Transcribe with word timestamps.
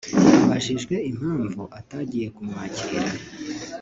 Abajijwe 0.43 0.95
impamvu 1.11 1.61
atagiye 1.79 2.27
kumwakira 2.35 3.09